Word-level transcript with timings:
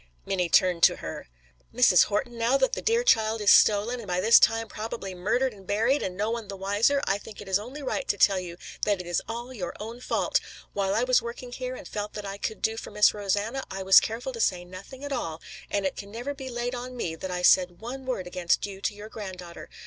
Minnie 0.25 0.49
turned 0.49 0.81
to 0.81 0.95
her. 0.95 1.27
"Mrs. 1.71 2.05
Horton, 2.05 2.35
now 2.35 2.57
that 2.57 2.73
the 2.73 2.81
dear 2.81 3.03
child 3.03 3.39
is 3.39 3.51
stolen 3.51 3.99
and 3.99 4.07
by 4.07 4.19
this 4.19 4.39
time 4.39 4.67
probably 4.67 5.13
murdered 5.13 5.53
and 5.53 5.67
buried, 5.67 6.01
and 6.01 6.17
no 6.17 6.31
one 6.31 6.47
the 6.47 6.55
wiser, 6.57 7.03
I 7.05 7.19
think 7.19 7.39
it 7.39 7.47
is 7.47 7.59
only 7.59 7.83
right 7.83 8.07
to 8.07 8.17
tell 8.17 8.39
you 8.39 8.57
that 8.81 8.99
it 8.99 9.05
is 9.05 9.21
all 9.29 9.53
your 9.53 9.73
fault. 10.01 10.39
While 10.73 10.95
I 10.95 11.03
was 11.03 11.21
working 11.21 11.51
here 11.51 11.75
and 11.75 11.87
felt 11.87 12.13
that 12.13 12.25
I 12.25 12.39
could 12.39 12.63
do 12.63 12.77
for 12.77 12.89
Miss 12.89 13.13
Rosanna, 13.13 13.63
I 13.69 13.83
was 13.83 13.99
careful 13.99 14.33
to 14.33 14.41
say 14.41 14.65
nothing 14.65 15.03
at 15.03 15.13
all, 15.13 15.39
and 15.69 15.85
it 15.85 15.95
can 15.95 16.09
never 16.09 16.33
be 16.33 16.49
laid 16.49 16.71
to 16.71 16.89
me 16.89 17.13
that 17.15 17.29
I 17.29 17.43
said 17.43 17.79
one 17.79 18.07
word 18.07 18.25
against 18.25 18.65
you 18.65 18.81
to 18.81 18.95
your 18.95 19.07
granddaughter. 19.07 19.69